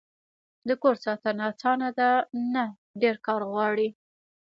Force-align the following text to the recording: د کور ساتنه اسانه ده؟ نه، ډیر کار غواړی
د 0.67 0.69
کور 0.81 0.95
ساتنه 1.05 1.43
اسانه 1.51 1.89
ده؟ 1.99 2.11
نه، 2.53 2.65
ډیر 3.01 3.15
کار 3.25 3.41
غواړی 3.51 3.89